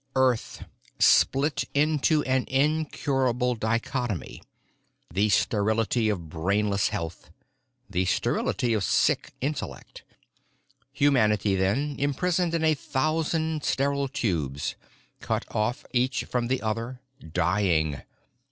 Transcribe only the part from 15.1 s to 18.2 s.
cut off each from the other, dying.